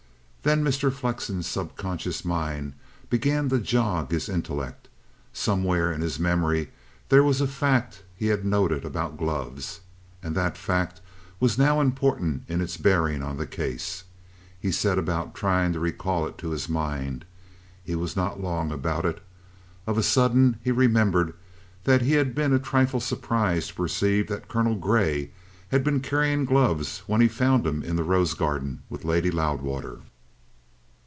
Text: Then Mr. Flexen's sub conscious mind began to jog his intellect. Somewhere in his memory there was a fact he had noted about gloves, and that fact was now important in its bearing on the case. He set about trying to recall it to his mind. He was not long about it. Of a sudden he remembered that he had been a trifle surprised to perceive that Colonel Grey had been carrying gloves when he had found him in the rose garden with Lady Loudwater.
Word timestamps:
Then 0.43 0.63
Mr. 0.63 0.91
Flexen's 0.91 1.45
sub 1.45 1.75
conscious 1.77 2.25
mind 2.25 2.73
began 3.11 3.47
to 3.49 3.59
jog 3.59 4.09
his 4.09 4.27
intellect. 4.27 4.87
Somewhere 5.31 5.93
in 5.93 6.01
his 6.01 6.17
memory 6.19 6.71
there 7.09 7.23
was 7.23 7.41
a 7.41 7.47
fact 7.47 8.01
he 8.15 8.25
had 8.25 8.43
noted 8.43 8.83
about 8.83 9.19
gloves, 9.19 9.81
and 10.23 10.33
that 10.33 10.57
fact 10.57 10.99
was 11.39 11.59
now 11.59 11.79
important 11.79 12.41
in 12.47 12.59
its 12.59 12.75
bearing 12.75 13.21
on 13.21 13.37
the 13.37 13.45
case. 13.45 14.05
He 14.59 14.71
set 14.71 14.97
about 14.97 15.35
trying 15.35 15.73
to 15.73 15.79
recall 15.79 16.25
it 16.25 16.39
to 16.39 16.49
his 16.49 16.67
mind. 16.67 17.23
He 17.83 17.93
was 17.95 18.15
not 18.15 18.41
long 18.41 18.71
about 18.71 19.05
it. 19.05 19.21
Of 19.85 19.95
a 19.95 20.01
sudden 20.03 20.57
he 20.63 20.71
remembered 20.71 21.35
that 21.83 22.01
he 22.01 22.13
had 22.13 22.33
been 22.33 22.51
a 22.51 22.57
trifle 22.57 22.99
surprised 22.99 23.67
to 23.69 23.75
perceive 23.75 24.27
that 24.29 24.47
Colonel 24.47 24.73
Grey 24.75 25.29
had 25.69 25.83
been 25.83 25.99
carrying 25.99 26.45
gloves 26.45 27.03
when 27.05 27.21
he 27.21 27.27
had 27.27 27.37
found 27.37 27.67
him 27.67 27.83
in 27.83 27.95
the 27.95 28.03
rose 28.03 28.33
garden 28.33 28.81
with 28.89 29.05
Lady 29.05 29.29
Loudwater. 29.29 29.99